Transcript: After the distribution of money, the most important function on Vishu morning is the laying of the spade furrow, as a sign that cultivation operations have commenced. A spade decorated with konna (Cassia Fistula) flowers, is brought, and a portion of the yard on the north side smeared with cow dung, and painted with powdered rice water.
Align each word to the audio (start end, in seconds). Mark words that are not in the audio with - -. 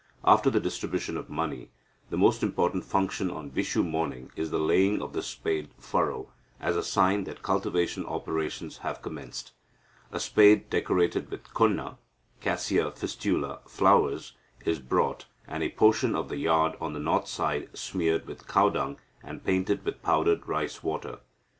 After 0.25 0.49
the 0.49 0.59
distribution 0.59 1.15
of 1.15 1.29
money, 1.29 1.69
the 2.09 2.17
most 2.17 2.41
important 2.41 2.83
function 2.83 3.29
on 3.29 3.51
Vishu 3.51 3.83
morning 3.83 4.31
is 4.35 4.49
the 4.49 4.57
laying 4.57 4.99
of 4.99 5.13
the 5.13 5.21
spade 5.21 5.69
furrow, 5.77 6.31
as 6.59 6.75
a 6.75 6.81
sign 6.81 7.25
that 7.25 7.43
cultivation 7.43 8.03
operations 8.07 8.79
have 8.79 9.03
commenced. 9.03 9.51
A 10.11 10.19
spade 10.19 10.71
decorated 10.71 11.29
with 11.29 11.43
konna 11.49 11.97
(Cassia 12.39 12.89
Fistula) 12.89 13.59
flowers, 13.67 14.33
is 14.65 14.79
brought, 14.79 15.27
and 15.47 15.61
a 15.61 15.69
portion 15.69 16.15
of 16.15 16.29
the 16.29 16.37
yard 16.37 16.77
on 16.81 16.93
the 16.93 16.99
north 16.99 17.27
side 17.27 17.69
smeared 17.77 18.25
with 18.25 18.47
cow 18.47 18.69
dung, 18.69 18.97
and 19.23 19.43
painted 19.43 19.85
with 19.85 20.01
powdered 20.01 20.47
rice 20.47 20.81
water. 20.81 21.19